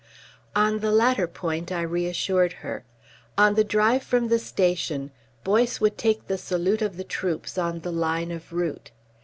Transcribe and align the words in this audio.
On 0.55 0.79
the 0.79 0.91
latter 0.91 1.27
point 1.27 1.71
I 1.71 1.83
reassured 1.83 2.53
her. 2.65 2.83
On 3.37 3.53
the 3.53 3.63
drive 3.63 4.01
from 4.01 4.29
the 4.29 4.39
station 4.39 5.11
Boyce 5.43 5.79
would 5.79 5.95
take 5.95 6.25
the 6.25 6.39
salute 6.39 6.81
of 6.81 6.97
the 6.97 7.03
troops 7.03 7.55
on 7.55 7.81
the 7.81 7.91
line 7.91 8.31
of 8.31 8.51
route. 8.51 8.89